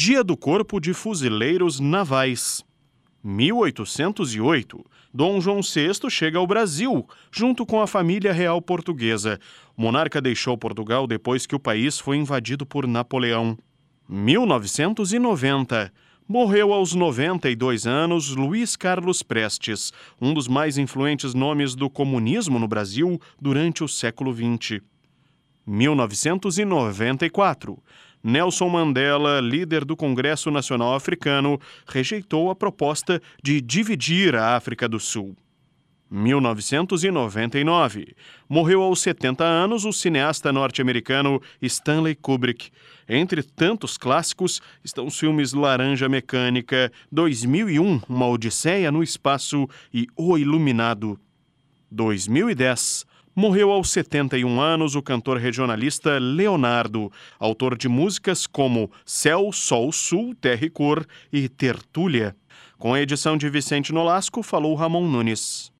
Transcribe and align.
Dia 0.00 0.22
do 0.22 0.36
Corpo 0.36 0.78
de 0.78 0.94
Fuzileiros 0.94 1.80
Navais. 1.80 2.64
1808. 3.24 4.86
Dom 5.12 5.40
João 5.40 5.60
VI 5.60 6.08
chega 6.08 6.38
ao 6.38 6.46
Brasil, 6.46 7.04
junto 7.32 7.66
com 7.66 7.80
a 7.80 7.86
família 7.88 8.32
real 8.32 8.62
portuguesa. 8.62 9.40
O 9.76 9.82
monarca 9.82 10.20
deixou 10.20 10.56
Portugal 10.56 11.04
depois 11.04 11.46
que 11.46 11.56
o 11.56 11.58
país 11.58 11.98
foi 11.98 12.16
invadido 12.16 12.64
por 12.64 12.86
Napoleão. 12.86 13.58
1990. 14.08 15.92
Morreu 16.28 16.72
aos 16.72 16.94
92 16.94 17.84
anos 17.84 18.36
Luiz 18.36 18.76
Carlos 18.76 19.24
Prestes, 19.24 19.92
um 20.20 20.32
dos 20.32 20.46
mais 20.46 20.78
influentes 20.78 21.34
nomes 21.34 21.74
do 21.74 21.90
comunismo 21.90 22.60
no 22.60 22.68
Brasil 22.68 23.20
durante 23.40 23.82
o 23.82 23.88
século 23.88 24.32
XX. 24.32 24.80
1994. 25.66 27.82
Nelson 28.22 28.68
Mandela, 28.68 29.40
líder 29.40 29.84
do 29.84 29.96
Congresso 29.96 30.50
Nacional 30.50 30.94
Africano, 30.94 31.60
rejeitou 31.86 32.50
a 32.50 32.56
proposta 32.56 33.22
de 33.42 33.60
dividir 33.60 34.34
a 34.34 34.56
África 34.56 34.88
do 34.88 34.98
Sul. 34.98 35.36
1999. 36.10 38.16
Morreu 38.48 38.82
aos 38.82 39.00
70 39.00 39.44
anos 39.44 39.84
o 39.84 39.92
cineasta 39.92 40.52
norte-americano 40.52 41.40
Stanley 41.60 42.14
Kubrick. 42.14 42.70
Entre 43.08 43.42
tantos 43.42 43.96
clássicos 43.96 44.60
estão 44.82 45.06
os 45.06 45.18
filmes 45.18 45.52
Laranja 45.52 46.08
Mecânica, 46.08 46.90
2001, 47.12 48.00
Uma 48.08 48.28
Odisseia 48.28 48.90
no 48.90 49.02
Espaço 49.02 49.68
e 49.92 50.06
O 50.16 50.38
Iluminado. 50.38 51.20
2010. 51.90 53.06
Morreu 53.38 53.70
aos 53.70 53.90
71 53.90 54.60
anos 54.60 54.96
o 54.96 55.00
cantor 55.00 55.38
regionalista 55.38 56.18
Leonardo, 56.18 57.08
autor 57.38 57.78
de 57.78 57.88
músicas 57.88 58.48
como 58.48 58.90
Céu, 59.06 59.52
Sol, 59.52 59.92
Sul, 59.92 60.34
Terra 60.34 60.66
e 60.66 60.68
Cor 60.68 61.06
e 61.32 61.48
Tertúlia. 61.48 62.34
Com 62.78 62.94
a 62.94 63.00
edição 63.00 63.36
de 63.36 63.48
Vicente 63.48 63.92
Nolasco, 63.92 64.42
falou 64.42 64.74
Ramon 64.74 65.06
Nunes. 65.06 65.70